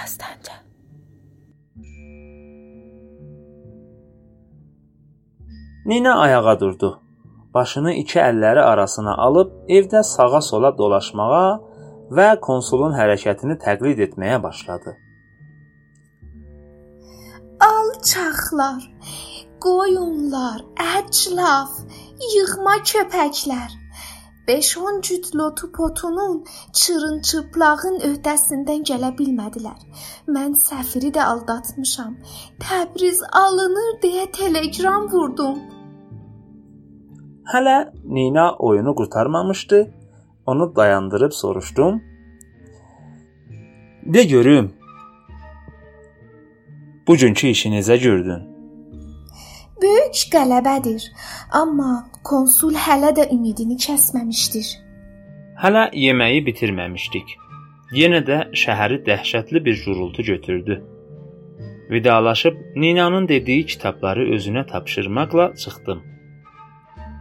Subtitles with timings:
[0.00, 0.56] Dəstəncə.
[5.86, 6.90] Nina ayağa durdu.
[7.54, 11.48] Başını iki əlləri arasına alıb evdə sağa-sola dolaşmağa
[12.18, 14.94] və konsulun hərəkətini təqlid etməyə başladı.
[17.66, 18.86] Alçaqlar,
[19.66, 20.62] qoyunlar,
[20.96, 21.76] əclaf,
[22.34, 23.79] yığma köpəklər.
[24.48, 29.78] 5-10 cüt lotu potunun çırın-çıplağın öhdəsindən gələ bilmədilər.
[30.28, 32.16] Mən səfiri də aldatmışam.
[32.64, 35.58] Təbriz alınır deyə telegram vurdum.
[37.52, 39.94] Hələ Nina oyunu qurtarmamışdı.
[40.46, 42.02] Onu dayandırıb soruşdum.
[44.02, 44.72] De görüm.
[47.06, 48.49] Bugünkü işi necə gördün?
[49.82, 51.04] Böyük qələbədir,
[51.56, 51.92] amma
[52.24, 54.66] konsul hələ də ümidini kəsməmişdir.
[55.62, 57.32] Hələ yeməyi bitirməmişdik.
[57.96, 60.82] Yenə də şəhəri dəhşətli bir gurultu götürdü.
[61.90, 66.02] Vidalaşıb Ninanın dediyi kitabları özünə tapşırmaqla çıxdım.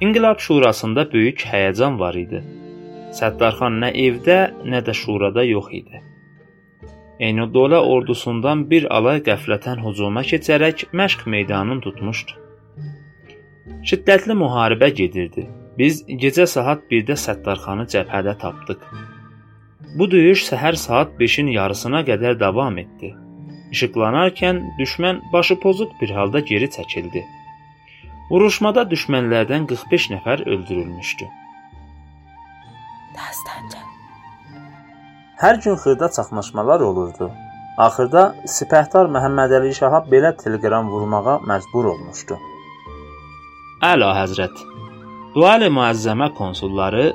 [0.00, 2.44] İnqilab Şurasında böyük həyəcan var idi.
[3.16, 6.02] Səttarxan nə evdə, nə də şurada yox idi.
[7.20, 12.41] Eynuddin ordusundan bir alay qəflətən hücuma keçərək məşq meydanını tutmuşdu.
[13.82, 15.48] Şiddətli müharibə gedirdi.
[15.78, 18.82] Biz gecə saat 1-də Səttarxanı cəbhədə tapdıq.
[19.98, 23.10] Bu döyüş səhər saat 5-in yarısına qədər davam etdi.
[23.74, 27.24] İşıqlanarkən düşmən başı pozuq bir halda geri çəkildi.
[28.30, 31.28] Vuruşmada düşmənlərdən 45 nəfər öldürülmüşdü.
[33.18, 33.82] Dastanca.
[35.42, 37.32] Hər gün xırda çaxnaşmalar olurdu.
[37.88, 38.24] Axırda
[38.56, 42.38] sipəhdar Məhəmmədəli Şaha belə teleqram vurmağa məcbur olmuşdu.
[43.82, 44.60] Əla Həzrət.
[45.34, 47.08] Dual-i Müəzzəmə konsulları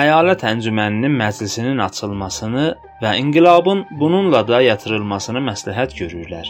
[0.00, 2.64] əyalət əncüməninin məclisinin açılmasını
[3.02, 6.48] və inqilabın bununla da yatırılmasını məsləhət görürlər.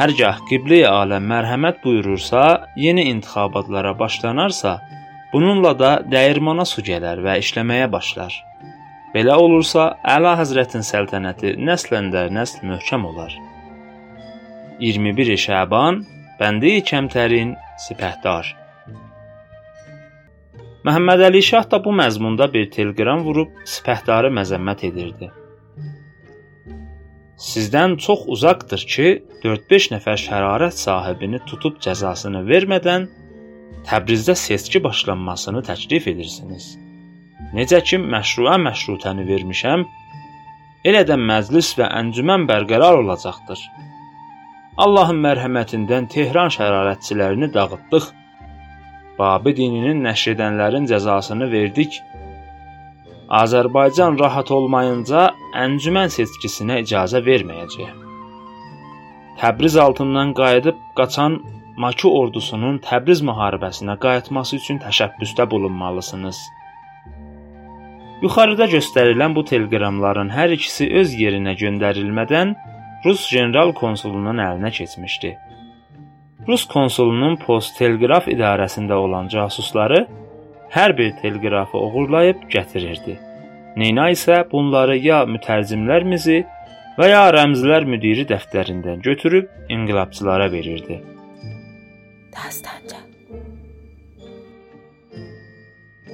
[0.00, 2.42] Hərgah qiblə-i aləm mərhəmət buyurursa,
[2.74, 4.80] yeni intixabatlara başlanarsa,
[5.30, 8.34] bununla da dəyirmana su gələr və işləməyə başlar.
[9.14, 13.38] Belə olursa, Əla Həzrətin səltənəti nəsləndə nəsl möhkəm olar.
[14.82, 16.06] 21 Şaban
[16.40, 17.50] Bəndi Kəmtərin
[17.84, 18.46] Sipəhdar
[20.88, 25.28] Məhəmməd Əli Şah da bu məzmunda bir teleqram vurub sipəhdarı məzəmmət edirdi.
[27.48, 29.10] Sizdən çox uzaqdır ki,
[29.42, 33.04] 4-5 nəfər şərarət sahibini tutub cəzasını vermədən
[33.90, 36.70] Təbrizdə seçki başlanmasını təklif edirsiniz.
[37.52, 39.84] Necə ki məşruə məşrutəni vermişəm,
[40.88, 43.68] elə də məclis və əncümən bərqərar olacaqdır.
[44.80, 48.04] Allahın mərhəmətindən Tehran şərarətçilərini dağıtdıq.
[49.18, 51.98] Babi dininin nəşr edənlərin cəzasını verdik.
[53.40, 55.26] Azərbaycan rahat olmayınca
[55.64, 57.90] əncümən seçkisinə icazə verməyəcək.
[59.42, 61.36] Təbriz altından qayıdıb qaçan
[61.80, 66.40] Maki ordusunun Təbriz müharibəsinə qayıtması üçün təşəbbüsdə bulunmalısınız.
[68.24, 72.56] Yuxarıda göstərilən bu teleqramların hər ikisi öz yerinə göndərilmədən
[73.04, 75.30] Rus general konsulunun əlinə keçmişdi.
[76.48, 80.04] Rus konsulunun post teleqraf idarəsində olan casusları
[80.74, 83.16] hər bir teleqrafı oğurlayıb gətirirdi.
[83.80, 86.38] Nina isə bunları ya mütərcimlərimizi
[86.98, 91.00] və ya rəmzlər müdiri dəftərindən götürüb inqilabçılara verirdi.
[92.36, 93.00] Dastanca.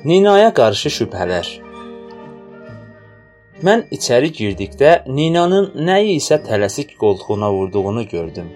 [0.04, 1.65] Ninaya qarşı şübhələr
[3.64, 8.50] Mən içəri girdikdə Ninanın nəyi isə tələsik qoltuğuna vurduğunu gördüm.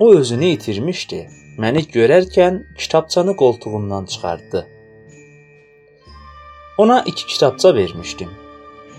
[0.00, 1.20] O özünü itirmişdi.
[1.58, 4.66] Məni görərkən kitabçanı qoltuğundan çıxartdı.
[6.78, 8.28] Ona iki kitabça vermişdim.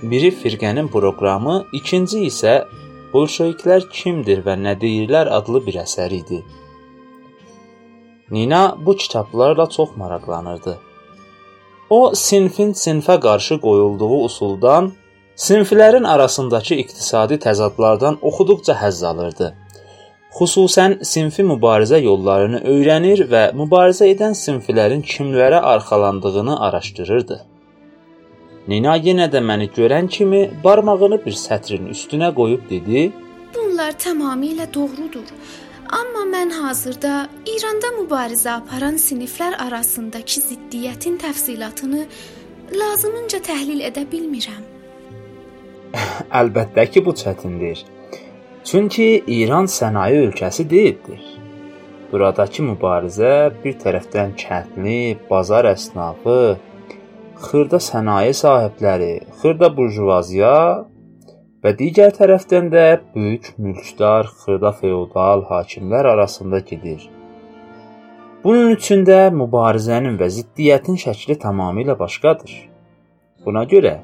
[0.02, 2.66] Biri firqənin proqramı, ikinci isə
[3.14, 6.44] Bolşeviklər kimdir və nə deyirlər adlı bir əsər idi.
[8.32, 10.80] Nina bu kitablarla çox maraqlanırdı.
[11.90, 14.92] O sinfin sinfə qarşı qoyulduğu usuldan,
[15.36, 19.48] sinflərin arasındakı iqtisadi təzadlardan oxuduqca həzz alırdı.
[20.38, 27.40] Xüsusən sinfi mübarizə yollarını öyrənir və mübarizə edən sinflərin kimlərə arxalandığını araşdırırdı.
[28.70, 33.12] Nina yenə də məni görən kimi barmağını bir sətrin üstünə qoyub dedi:
[33.56, 35.26] "Bunlar tamamilə doğrudur.
[35.90, 37.14] Amma mən hazırda
[37.50, 42.04] İranda mübarizə aparan siniflər arasındakı ziddiyyətin təfsilatını
[42.82, 44.62] lazımınca təhlil edə bilmirəm.
[46.42, 47.82] Əlbəttə ki, bu çətindir.
[48.64, 51.24] Çünki İran sənaye ölkəsi deyildir.
[52.12, 53.34] Buradakı mübarizə
[53.64, 56.40] bir tərəfdən kəndli, bazar əsnafı,
[57.48, 60.56] xırda sənaye sahibləri, xırda burjuvaziya
[61.64, 62.84] və digər tərəfdən də
[63.16, 67.10] böyük mülkdar, xırda feodal hakimlər arasında gedir.
[68.44, 72.54] Bunun üçün də mübarizənin və ziddiyyətin şəkli tamamilə başqadır.
[73.46, 73.98] Buna görə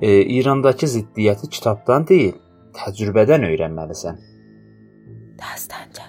[0.00, 2.38] e, İrandakı ziddiyyəti kitabdan deyil,
[2.78, 4.22] təcrübədən öyrənməlisən.
[5.40, 6.08] Dastanca.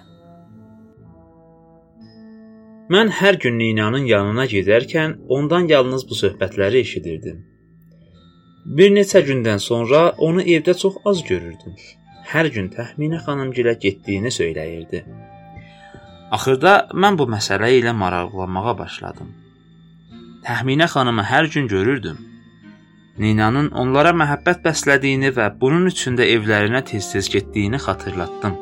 [2.88, 7.57] Mən hər gün Ninanın yanına gedərkən ondan yalnız bu söhbətləri eşidirdim.
[8.66, 11.76] Bir neçə gündən sonra onu evdə çox az görürdüm.
[12.28, 15.04] Hər gün Təxminə xanımgilə getdiyini söyləyirdi.
[16.36, 19.30] Axırda mən bu məsələ ilə maraqlanmağa başladım.
[20.48, 22.18] Təxminə xanımı hər gün görürdüm.
[23.18, 28.58] Ninanın onlara məhəbbət bəslədiyini və bunun üçün də evlərinə tez-tez getdiyini xatırlatdım.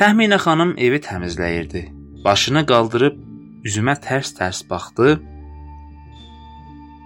[0.00, 1.84] Təxminə xanım evi təmizləyirdi.
[2.24, 3.20] Başını qaldırıb
[3.68, 5.20] üzümə tərs-tərs baxdı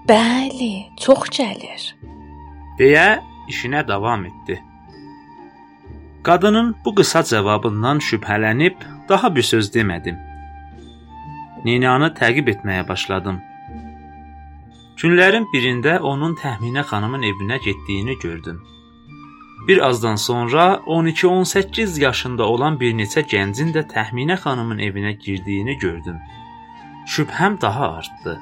[0.08, 1.82] Bəli, çox gəlir.
[2.78, 3.06] deyə
[3.50, 4.62] işinə davam etdi.
[6.22, 8.76] Qadının bu qısa cavabından şübhələnib
[9.08, 10.16] daha bir söz demədim.
[11.64, 13.42] Ninanı təqib etməyə başladım.
[15.02, 18.62] Günlərin birində onun Təxminə xanımın evinə getdiyini gördüm.
[19.68, 26.18] Bir azdan sonra 12-18 yaşında olan bir neçə gəncin də Təxminə xanımın evinə girdiyini gördüm.
[27.06, 28.40] Şübhəm daha artdı.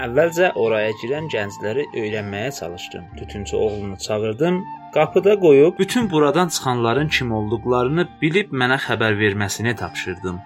[0.00, 3.02] Əvvəlcə oraya girən gəncləri öyrənməyə çalışdım.
[3.18, 4.62] Tütüncü oğlunu çağırdım,
[4.94, 10.38] qapıda qoyub bütün buradan çıxanların kim olduqlarını bilib mənə xəbər verməsini tapşırdım.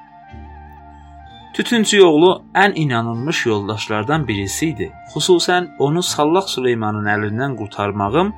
[1.54, 4.90] Tütüncü oğlu ən inanılmış yoldaşlardan birisi idi.
[5.14, 8.34] Xüsusən onu Sallaq Süleymanın əlindən qurtarmağım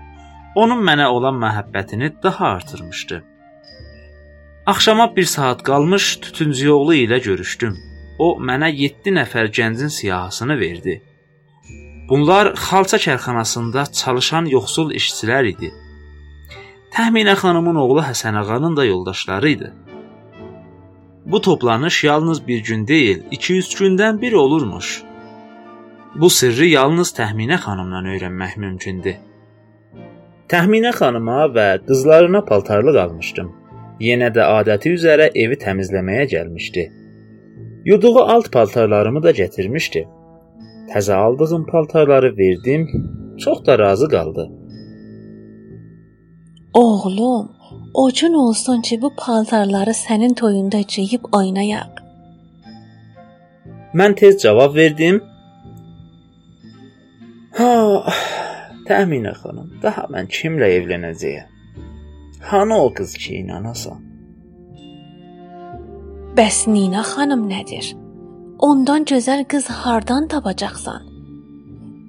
[0.55, 3.25] onun mənə olan məhəbbətini daha artırmışdı.
[4.67, 7.96] Axşama 1 saat qalmış Tütüncü oğlu ilə görüşdüm.
[8.19, 11.03] O mənə 7 nəfər gəncin siyahısını verdi.
[12.09, 15.73] Bunlar xalça karxanasında çalışan yoxsul işçilər idi.
[16.95, 19.73] Təxminə xanımın oğlu Həsən ağanın da yoldaşları idi.
[21.27, 25.03] Bu toplanış yalnız bir gün deyil, 2-3 gündən bir olurmuş.
[26.15, 29.17] Bu sirri yalnız Təxminə xanımdan öyrənmək mümkündür.
[30.49, 33.51] Təxminə xanıma və qızlarına paltarlıq almışdım.
[34.01, 36.85] Yenə də adəti üzrə evi təmizləməyə gəlmişdi.
[37.87, 40.01] Yuduğu alt paltarlarımı da gətirmişdi.
[40.91, 42.89] Təzə aldığım paltarları verdim,
[43.39, 44.51] çox da razı qaldı.
[46.75, 47.53] Oğlum,
[47.95, 52.03] ocun olsun ki, bu paltarları sənin toyunda geyib oynayaq.
[53.95, 55.23] Mən tez cavab verdim.
[57.59, 57.73] Ha,
[58.89, 61.49] Təminə xanım, daha mən kimlə evlənəcəyəm?
[62.51, 64.06] Hanı o qız ki, inanasan?
[66.37, 67.87] Bəs Nina xanım nədir?
[68.69, 71.05] Ondan gözəl qız hardan tapacaqsan?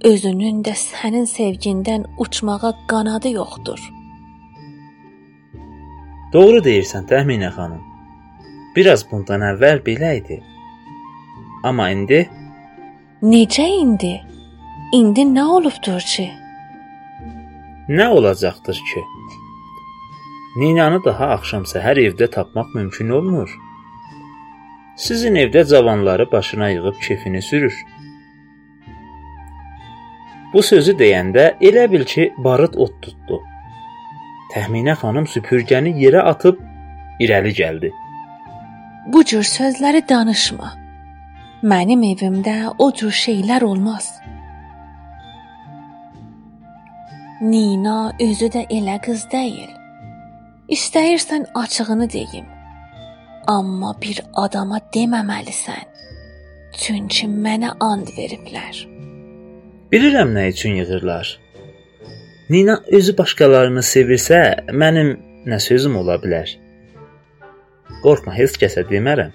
[0.09, 3.79] Özünün də sənin sevgindən uçmağa qanadı yoxdur.
[6.33, 7.85] Doğru deyirsən, Təminə xanım.
[8.75, 10.41] Biraz bundan əvvəl belə idi.
[11.63, 12.19] Amma indi
[13.21, 14.11] Necə indi?
[14.99, 16.25] İndi nə olubdur ki?
[17.99, 19.05] Nə olacaqdır ki?
[20.59, 23.55] Ninanı daha axşam səhər evdə tapmaq mümkün olmur.
[24.97, 27.75] Sizin evdə cavanları başına yığıb kefini sürür.
[30.53, 33.37] Bu sözü deyəndə elə bil ki, barıt od tutdu.
[34.53, 36.57] Təxminə xanım süpürgəni yerə atıb
[37.21, 37.91] irəli gəldi.
[39.13, 40.73] Bu cür sözləri danışma.
[41.63, 44.11] Mənim evimdə o cür şeylər olmaz.
[47.41, 49.69] Nina özü də elə qız deyil.
[50.73, 52.56] İstəyirsən açığını deyim.
[53.47, 55.85] Amma bir adama deməməlisən.
[56.77, 58.81] Çünki mənə and veriblər.
[59.91, 61.29] Bilirəm nə üçün yığırlar.
[62.49, 64.39] Nina özü başqalarını sevirsə,
[64.81, 65.13] mənim
[65.47, 66.51] nə sözüm ola bilər?
[68.03, 69.31] Qorxma, heç kəsə demərəm.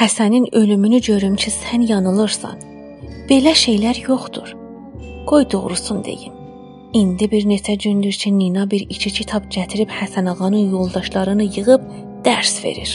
[0.00, 2.64] Həsənin ölümünü görüm ki, sən yanılırsan.
[3.28, 4.56] Belə şeylər yoxdur.
[5.28, 6.32] Qoy doğrusunu deyim.
[6.94, 11.86] İndi bir neçə gündür ki, Nina bir iki kitab gətirib Həsən ağanın yoldaşlarını yığıb
[12.24, 12.94] dərs verir.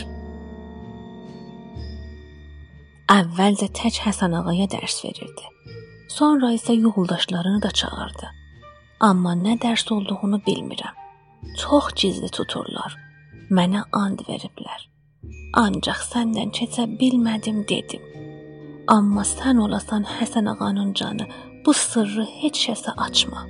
[3.09, 5.45] Əvvəlcə tək Həsən ağaya dərs verirdi.
[6.09, 8.29] Sonra isə yoldaşlarını da çağırdı.
[8.99, 10.95] Amma nə dərs olduğunu bilmirəm.
[11.57, 12.95] Çox gizli tuturlar.
[13.49, 14.81] Mənə and veriblər.
[15.57, 18.03] Ancaq səndən keçə bilmədim dedim.
[18.89, 21.29] Amma sən olasan Həsən ağanın canı,
[21.65, 23.45] bu sırrı heç kəsə açma.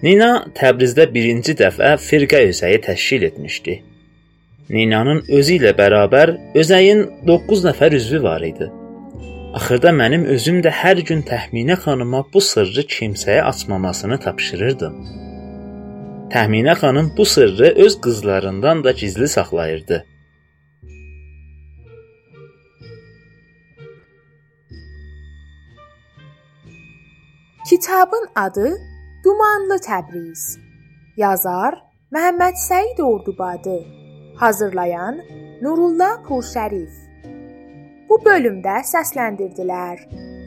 [0.00, 3.74] Nina Təbrizdə birinci dəfə firqə özəyi təşkil etmişdi.
[4.72, 8.70] Ninanın özü ilə bərabər özəyin 9 nəfər üzvü var idi.
[9.58, 14.94] Axırda mənim özüm də hər gün Təxminə xanıma bu sırrı kimsəyə açmamasını tapşırırdım.
[16.32, 20.04] Təxminə xanım bu sırrı öz qızlarından da gizli saxlayırdı.
[27.68, 28.89] Kitabın adı
[29.30, 30.40] Dumanlı Təbriz.
[31.16, 31.76] Yazar
[32.14, 33.76] Məhəmməd Səid Ordubadı.
[34.40, 35.20] Hazırlayan
[35.62, 36.96] Nurullah Purşərif.
[38.08, 40.02] Bu bölümdə səsləndirdilər: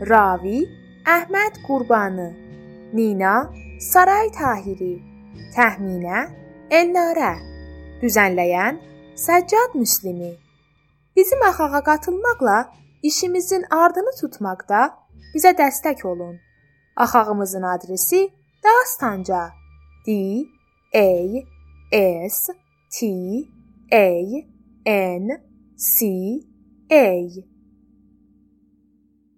[0.10, 0.66] Ravi
[1.16, 2.28] Əhməd Qurbanı,
[3.00, 3.38] Nina
[3.88, 4.98] Saray Tahiri,
[5.56, 6.28] Təxminə
[6.82, 7.34] Elnarə,
[8.04, 8.84] düzənləyən
[9.28, 10.36] Səccad Müslimi.
[11.16, 12.60] Bizim axağa qatılmaqla
[13.04, 14.86] işimizin ardını tutmaqda
[15.32, 16.40] bizə dəstək olun.
[16.96, 18.26] Axağımızın adresi
[18.64, 19.42] ದಾಸ್ತಾಂಜಾ
[20.06, 20.22] D
[20.94, 21.10] A
[21.92, 22.44] S
[22.92, 23.14] T
[23.92, 24.08] A
[24.86, 25.32] N
[25.80, 26.14] C
[26.90, 27.06] A